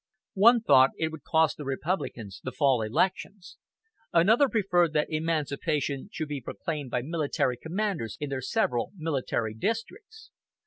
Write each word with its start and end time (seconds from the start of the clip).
One 0.33 0.61
thought 0.61 0.89
it 0.97 1.11
would 1.11 1.23
cost 1.23 1.57
the 1.57 1.63
Republicans 1.63 2.41
the 2.43 2.51
fall 2.51 2.81
elections. 2.81 3.57
Another 4.11 4.49
preferred 4.49 4.93
that 4.93 5.11
emancipation 5.11 6.09
should 6.11 6.27
be 6.29 6.41
proclaimed 6.41 6.89
by 6.89 7.03
military 7.03 7.55
commanders 7.57 8.17
in 8.19 8.31
their 8.31 8.41
several 8.41 8.93
military 8.97 9.53
districts. 9.53 10.31